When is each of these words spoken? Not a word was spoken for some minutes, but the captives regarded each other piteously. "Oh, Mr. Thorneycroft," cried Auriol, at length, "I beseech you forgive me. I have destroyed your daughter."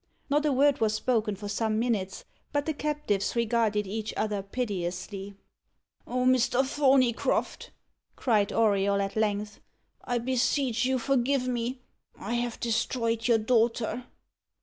Not 0.31 0.47
a 0.47 0.51
word 0.51 0.81
was 0.81 0.95
spoken 0.95 1.35
for 1.35 1.47
some 1.47 1.77
minutes, 1.77 2.25
but 2.51 2.65
the 2.65 2.73
captives 2.73 3.35
regarded 3.35 3.85
each 3.85 4.15
other 4.17 4.41
piteously. 4.41 5.35
"Oh, 6.07 6.25
Mr. 6.25 6.65
Thorneycroft," 6.65 7.69
cried 8.15 8.51
Auriol, 8.51 8.99
at 8.99 9.15
length, 9.15 9.59
"I 10.03 10.17
beseech 10.17 10.85
you 10.85 10.97
forgive 10.97 11.47
me. 11.47 11.81
I 12.17 12.33
have 12.33 12.59
destroyed 12.59 13.27
your 13.27 13.37
daughter." 13.37 14.05